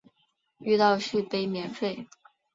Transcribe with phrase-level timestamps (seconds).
[0.57, 2.07] 遇到续杯免费